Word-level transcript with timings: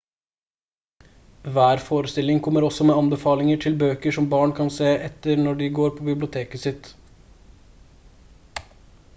hver 1.57 1.81
forestilling 1.89 2.41
kommer 2.47 2.65
også 2.69 2.87
med 2.89 2.97
anbefalinger 3.01 3.61
til 3.65 3.77
bøker 3.83 4.15
som 4.17 4.31
barn 4.31 4.55
kan 4.61 4.73
se 4.79 4.89
etter 5.09 5.43
når 5.45 5.61
de 5.61 5.69
går 5.81 5.95
på 5.99 6.09
biblioteket 6.09 6.65
sitt 6.65 6.91